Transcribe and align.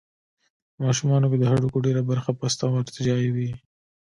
په 0.73 0.79
ماشومانو 0.87 1.29
کې 1.31 1.37
د 1.39 1.43
هډوکو 1.51 1.77
ډېره 1.85 2.01
برخه 2.11 2.31
پسته 2.39 2.63
او 2.67 2.73
ارتجاعي 2.81 3.29
وي. 3.35 3.49